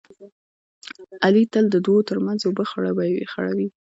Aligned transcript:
علي 1.25 1.43
تل 1.53 1.65
د 1.71 1.75
دوو 1.85 1.97
ترمنځ 2.09 2.39
اوبه 2.45 2.63
خړوي. 3.33 3.67